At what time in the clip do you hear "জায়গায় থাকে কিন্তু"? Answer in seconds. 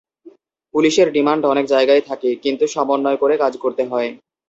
1.73-2.63